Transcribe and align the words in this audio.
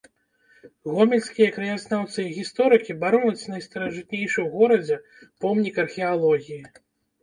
Гомельскія 0.95 1.49
краязнаўцы 1.57 2.19
і 2.25 2.33
гісторыкі 2.39 2.97
бароняць 3.05 3.49
найстаражытнейшы 3.55 4.35
ў 4.45 4.47
горадзе 4.59 5.03
помнік 5.45 5.75
археалогіі. 5.89 6.63